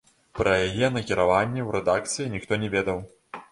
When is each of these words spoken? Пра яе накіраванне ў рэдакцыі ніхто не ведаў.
Пра 0.37 0.53
яе 0.67 0.87
накіраванне 0.95 1.61
ў 1.67 1.69
рэдакцыі 1.77 2.33
ніхто 2.39 2.61
не 2.65 2.73
ведаў. 2.79 3.07